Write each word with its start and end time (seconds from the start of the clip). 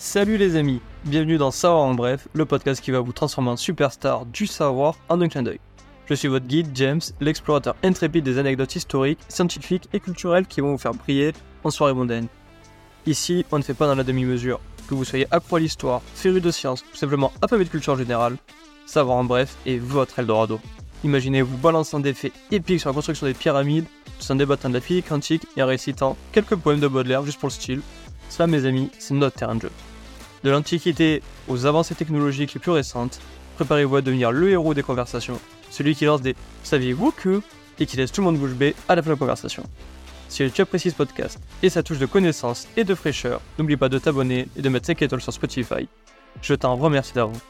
Salut 0.00 0.36
les 0.36 0.54
amis, 0.54 0.80
bienvenue 1.06 1.38
dans 1.38 1.50
Savoir 1.50 1.82
en 1.82 1.92
bref, 1.92 2.28
le 2.32 2.44
podcast 2.44 2.80
qui 2.80 2.92
va 2.92 3.00
vous 3.00 3.10
transformer 3.10 3.50
en 3.50 3.56
superstar 3.56 4.26
du 4.26 4.46
savoir 4.46 4.94
en 5.08 5.20
un 5.20 5.28
clin 5.28 5.42
d'œil. 5.42 5.58
Je 6.06 6.14
suis 6.14 6.28
votre 6.28 6.46
guide 6.46 6.68
James, 6.74 7.00
l'explorateur 7.20 7.74
intrépide 7.82 8.24
des 8.24 8.38
anecdotes 8.38 8.76
historiques, 8.76 9.18
scientifiques 9.28 9.88
et 9.92 9.98
culturelles 9.98 10.46
qui 10.46 10.60
vont 10.60 10.70
vous 10.70 10.78
faire 10.78 10.94
briller 10.94 11.32
en 11.64 11.70
soirée 11.70 11.94
mondaine. 11.94 12.28
Ici, 13.06 13.44
on 13.50 13.58
ne 13.58 13.64
fait 13.64 13.74
pas 13.74 13.88
dans 13.88 13.96
la 13.96 14.04
demi-mesure. 14.04 14.60
Que 14.88 14.94
vous 14.94 15.04
soyez 15.04 15.26
accro 15.32 15.56
à 15.56 15.60
l'histoire, 15.60 16.00
féru 16.14 16.40
de 16.40 16.52
science 16.52 16.84
ou 16.94 16.96
simplement 16.96 17.32
affamé 17.42 17.64
de 17.64 17.70
culture 17.70 17.96
générale, 17.96 18.36
Savoir 18.86 19.16
en 19.16 19.24
bref 19.24 19.56
est 19.66 19.78
votre 19.78 20.20
Eldorado. 20.20 20.60
Imaginez 21.02 21.42
vous 21.42 21.58
balançant 21.58 21.98
des 21.98 22.14
faits 22.14 22.32
épiques 22.52 22.80
sur 22.80 22.90
la 22.90 22.94
construction 22.94 23.26
des 23.26 23.34
pyramides, 23.34 23.86
tout 24.20 24.30
en 24.30 24.36
débattant 24.36 24.68
de 24.68 24.74
la 24.74 24.80
physique 24.80 25.08
quantique 25.08 25.42
et 25.56 25.62
en 25.64 25.66
récitant 25.66 26.16
quelques 26.30 26.54
poèmes 26.54 26.78
de 26.78 26.86
Baudelaire 26.86 27.24
juste 27.24 27.40
pour 27.40 27.48
le 27.48 27.52
style. 27.52 27.82
Ça, 28.28 28.46
mes 28.46 28.66
amis, 28.66 28.90
c'est 28.98 29.14
notre 29.14 29.36
terrain 29.36 29.56
de 29.56 29.62
jeu. 29.62 29.70
De 30.44 30.50
l'Antiquité 30.50 31.22
aux 31.48 31.66
avancées 31.66 31.94
technologiques 31.94 32.54
les 32.54 32.60
plus 32.60 32.70
récentes, 32.70 33.20
préparez-vous 33.56 33.96
à 33.96 34.02
devenir 34.02 34.30
le 34.30 34.50
héros 34.50 34.74
des 34.74 34.82
conversations, 34.82 35.40
celui 35.70 35.94
qui 35.94 36.04
lance 36.04 36.22
des 36.22 36.36
Saviez-vous 36.62 37.10
que? 37.12 37.42
et 37.80 37.86
qui 37.86 37.96
laisse 37.96 38.10
tout 38.10 38.20
le 38.20 38.26
monde 38.26 38.38
bouche 38.38 38.54
bée 38.54 38.74
à 38.88 38.96
la 38.96 39.02
fin 39.02 39.10
de 39.10 39.14
la 39.14 39.18
conversation. 39.18 39.62
Si 40.28 40.48
tu 40.50 40.60
apprécies 40.60 40.90
ce 40.90 40.96
podcast 40.96 41.38
et 41.62 41.70
sa 41.70 41.82
touche 41.82 41.98
de 41.98 42.06
connaissance 42.06 42.66
et 42.76 42.84
de 42.84 42.94
fraîcheur, 42.94 43.40
n'oublie 43.58 43.76
pas 43.76 43.88
de 43.88 43.98
t'abonner 43.98 44.48
et 44.56 44.62
de 44.62 44.68
mettre 44.68 44.86
5 44.86 45.00
étoiles 45.02 45.20
sur 45.20 45.32
Spotify. 45.32 45.88
Je 46.42 46.54
t'en 46.54 46.76
remercie 46.76 47.14
d'avance. 47.14 47.40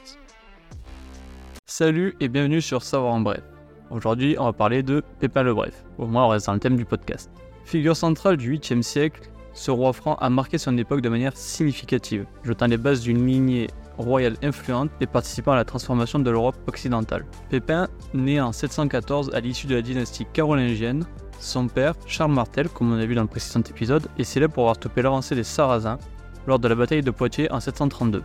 Salut 1.67 2.15
et 2.21 2.29
bienvenue 2.29 2.61
sur 2.61 2.83
Savoir 2.83 3.15
en 3.15 3.21
bref. 3.21 3.43
Aujourd'hui, 3.91 4.37
on 4.39 4.45
va 4.45 4.53
parler 4.53 4.83
de 4.83 5.03
Pépin 5.19 5.43
le 5.43 5.55
Bref. 5.55 5.83
Au 5.97 6.07
moins, 6.07 6.27
on 6.27 6.29
reste 6.29 6.47
dans 6.47 6.53
le 6.53 6.61
thème 6.61 6.77
du 6.77 6.85
podcast. 6.85 7.31
Figure 7.65 7.97
centrale 7.97 8.37
du 8.37 8.59
8e 8.59 8.83
siècle, 8.83 9.23
ce 9.59 9.73
roi 9.73 9.93
franc 9.93 10.15
a 10.21 10.31
marqué 10.31 10.57
son 10.57 10.79
époque 10.79 11.01
de 11.01 11.09
manière 11.09 11.37
significative, 11.37 12.27
jetant 12.45 12.67
les 12.67 12.77
bases 12.77 13.01
d'une 13.01 13.27
lignée 13.27 13.67
royale 13.99 14.37
influente 14.45 14.89
et 15.01 15.07
participant 15.07 15.51
à 15.51 15.57
la 15.57 15.65
transformation 15.65 16.21
de 16.21 16.31
l'Europe 16.31 16.57
occidentale. 16.69 17.27
Pépin, 17.51 17.89
né 18.15 18.41
en 18.41 18.53
714 18.53 19.33
à 19.35 19.41
l'issue 19.41 19.67
de 19.67 19.75
la 19.75 19.83
dynastie 19.83 20.27
carolingienne, 20.33 21.05
son 21.41 21.67
père, 21.67 21.95
Charles 22.07 22.31
Martel, 22.31 22.69
comme 22.69 22.93
on 22.93 22.99
a 22.99 23.05
vu 23.05 23.17
dans 23.17 23.23
le 23.23 23.29
précédent 23.29 23.65
épisode, 23.69 24.07
est 24.17 24.25
célèbre 24.25 24.55
pour 24.55 24.63
avoir 24.63 24.77
stoppé 24.77 25.03
l'avancée 25.03 25.35
des 25.35 25.45
Sarrasins 25.45 25.99
lors 26.47 26.61
de 26.61 26.69
la 26.69 26.77
bataille 26.77 27.03
de 27.03 27.11
Poitiers 27.11 27.51
en 27.51 27.59
732. 27.59 28.23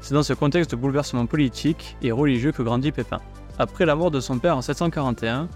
C'est 0.00 0.14
dans 0.14 0.24
ce 0.24 0.32
contexte 0.32 0.72
de 0.72 0.76
bouleversement 0.76 1.26
politique 1.26 1.96
et 2.02 2.10
religieux 2.10 2.50
que 2.50 2.62
grandit 2.62 2.90
Pépin. 2.90 3.20
Après 3.60 3.86
la 3.86 3.94
mort 3.94 4.10
de 4.10 4.18
son 4.18 4.40
père 4.40 4.56
en 4.56 4.62
741, 4.62 5.48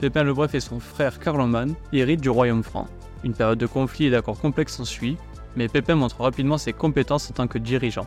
Pépin 0.00 0.24
le 0.24 0.34
Bref 0.34 0.54
et 0.56 0.60
son 0.60 0.80
frère 0.80 1.20
Carloman 1.20 1.74
héritent 1.92 2.20
du 2.20 2.30
royaume 2.30 2.64
franc. 2.64 2.88
Une 3.24 3.34
période 3.34 3.58
de 3.58 3.66
conflit 3.66 4.06
et 4.06 4.10
d'accords 4.10 4.40
complexes 4.40 4.76
s'ensuit, 4.76 5.16
mais 5.56 5.68
Pépin 5.68 5.94
montre 5.94 6.20
rapidement 6.20 6.58
ses 6.58 6.72
compétences 6.72 7.30
en 7.30 7.34
tant 7.34 7.46
que 7.48 7.58
dirigeant. 7.58 8.06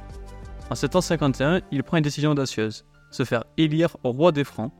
En 0.70 0.76
751, 0.76 1.62
il 1.72 1.84
prend 1.84 1.98
une 1.98 2.04
décision 2.04 2.32
audacieuse, 2.32 2.86
se 3.12 3.26
faire 3.26 3.44
élire 3.58 3.98
roi 4.04 4.32
des 4.32 4.46
Francs, 4.46 4.72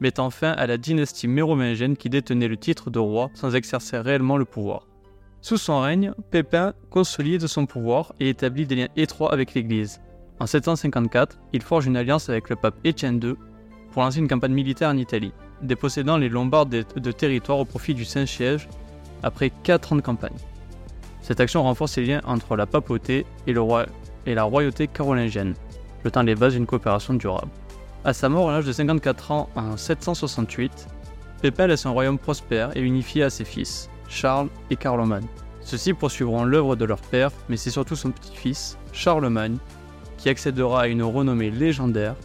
mettant 0.00 0.30
fin 0.30 0.52
à 0.52 0.66
la 0.66 0.76
dynastie 0.76 1.26
mérovingienne 1.26 1.96
qui 1.96 2.10
détenait 2.10 2.48
le 2.48 2.56
titre 2.56 2.90
de 2.90 2.98
roi 2.98 3.30
sans 3.34 3.54
exercer 3.54 3.98
réellement 3.98 4.36
le 4.36 4.44
pouvoir. 4.44 4.86
Sous 5.40 5.56
son 5.56 5.80
règne, 5.80 6.12
Pépin 6.30 6.74
consolide 6.90 7.46
son 7.46 7.66
pouvoir 7.66 8.12
et 8.20 8.28
établit 8.28 8.66
des 8.66 8.76
liens 8.76 8.88
étroits 8.96 9.32
avec 9.32 9.54
l'Église. 9.54 10.00
En 10.40 10.46
754, 10.46 11.38
il 11.52 11.62
forge 11.62 11.86
une 11.86 11.96
alliance 11.96 12.28
avec 12.28 12.48
le 12.50 12.56
pape 12.56 12.78
Étienne 12.84 13.20
II 13.22 13.34
pour 13.92 14.02
lancer 14.02 14.18
une 14.18 14.28
campagne 14.28 14.52
militaire 14.52 14.90
en 14.90 14.96
Italie, 14.96 15.32
dépossédant 15.62 16.18
les 16.18 16.28
Lombards 16.28 16.66
de, 16.66 16.84
de 16.96 17.12
territoire 17.12 17.58
au 17.58 17.64
profit 17.64 17.94
du 17.94 18.04
Saint-Siège 18.04 18.68
après 19.22 19.50
4 19.62 19.92
ans 19.92 19.96
de 19.96 20.00
campagne. 20.00 20.36
Cette 21.22 21.40
action 21.40 21.62
renforce 21.62 21.96
les 21.96 22.06
liens 22.06 22.20
entre 22.24 22.56
la 22.56 22.66
papauté 22.66 23.26
et, 23.46 23.54
la 24.34 24.42
royauté 24.44 24.86
carolingienne, 24.86 25.54
jetant 26.04 26.22
les 26.22 26.34
bases 26.34 26.54
d'une 26.54 26.66
coopération 26.66 27.14
durable. 27.14 27.50
À 28.04 28.12
sa 28.12 28.28
mort 28.28 28.48
à 28.48 28.52
l'âge 28.52 28.64
de 28.64 28.72
54 28.72 29.30
ans 29.32 29.48
en 29.56 29.76
768, 29.76 30.86
Pépin 31.42 31.66
laisse 31.66 31.86
un 31.86 31.90
royaume 31.90 32.18
prospère 32.18 32.76
et 32.76 32.80
unifié 32.80 33.22
à 33.22 33.30
ses 33.30 33.44
fils, 33.44 33.90
Charles 34.08 34.48
et 34.70 34.76
Carloman. 34.76 35.24
Ceux-ci 35.60 35.92
poursuivront 35.92 36.44
l'œuvre 36.44 36.76
de 36.76 36.84
leur 36.84 37.00
père, 37.00 37.30
mais 37.48 37.56
c'est 37.56 37.70
surtout 37.70 37.96
son 37.96 38.10
petit-fils, 38.10 38.78
Charlemagne, 38.92 39.58
qui 40.16 40.30
accédera 40.30 40.82
à 40.82 40.86
une 40.86 41.02
renommée 41.02 41.50
légendaire 41.50 42.16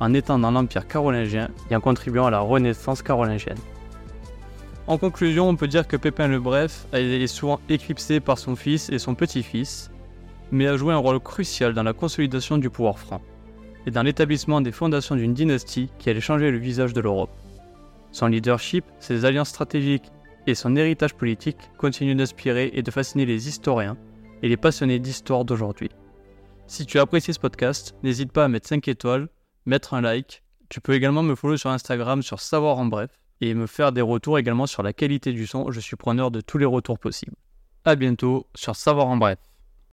en 0.00 0.14
étendant 0.14 0.50
l'empire 0.50 0.88
carolingien 0.88 1.50
et 1.70 1.76
en 1.76 1.80
contribuant 1.80 2.26
à 2.26 2.30
la 2.30 2.40
renaissance 2.40 3.02
carolingienne. 3.02 3.58
En 4.88 4.96
conclusion, 4.96 5.46
on 5.46 5.54
peut 5.54 5.68
dire 5.68 5.86
que 5.86 5.98
Pépin 5.98 6.28
le 6.28 6.40
Bref 6.40 6.86
est 6.94 7.26
souvent 7.26 7.60
éclipsé 7.68 8.20
par 8.20 8.38
son 8.38 8.56
fils 8.56 8.88
et 8.88 8.98
son 8.98 9.14
petit-fils, 9.14 9.90
mais 10.50 10.66
a 10.66 10.78
joué 10.78 10.94
un 10.94 10.96
rôle 10.96 11.20
crucial 11.20 11.74
dans 11.74 11.82
la 11.82 11.92
consolidation 11.92 12.56
du 12.56 12.70
pouvoir 12.70 12.98
franc 12.98 13.20
et 13.84 13.90
dans 13.90 14.02
l'établissement 14.02 14.62
des 14.62 14.72
fondations 14.72 15.14
d'une 15.14 15.34
dynastie 15.34 15.90
qui 15.98 16.08
allait 16.08 16.22
changer 16.22 16.50
le 16.50 16.56
visage 16.56 16.94
de 16.94 17.02
l'Europe. 17.02 17.28
Son 18.12 18.28
leadership, 18.28 18.82
ses 18.98 19.26
alliances 19.26 19.50
stratégiques 19.50 20.10
et 20.46 20.54
son 20.54 20.74
héritage 20.74 21.12
politique 21.12 21.58
continuent 21.76 22.16
d'inspirer 22.16 22.70
et 22.72 22.80
de 22.80 22.90
fasciner 22.90 23.26
les 23.26 23.46
historiens 23.46 23.98
et 24.42 24.48
les 24.48 24.56
passionnés 24.56 24.98
d'histoire 24.98 25.44
d'aujourd'hui. 25.44 25.90
Si 26.66 26.86
tu 26.86 26.98
as 26.98 27.02
apprécié 27.02 27.34
ce 27.34 27.40
podcast, 27.40 27.94
n'hésite 28.02 28.32
pas 28.32 28.46
à 28.46 28.48
mettre 28.48 28.68
5 28.68 28.88
étoiles, 28.88 29.28
mettre 29.66 29.92
un 29.92 30.00
like. 30.00 30.42
Tu 30.70 30.80
peux 30.80 30.94
également 30.94 31.22
me 31.22 31.34
follow 31.34 31.58
sur 31.58 31.68
Instagram 31.68 32.22
sur 32.22 32.40
Savoir 32.40 32.78
en 32.78 32.86
Bref 32.86 33.10
et 33.40 33.54
me 33.54 33.66
faire 33.66 33.92
des 33.92 34.00
retours 34.00 34.38
également 34.38 34.66
sur 34.66 34.82
la 34.82 34.92
qualité 34.92 35.32
du 35.32 35.46
son. 35.46 35.70
Je 35.70 35.80
suis 35.80 35.96
preneur 35.96 36.30
de 36.30 36.40
tous 36.40 36.58
les 36.58 36.64
retours 36.64 36.98
possibles. 36.98 37.36
A 37.84 37.94
bientôt 37.94 38.46
sur 38.54 38.76
Savoir 38.76 39.06
en 39.06 39.16
Bref. 39.16 39.38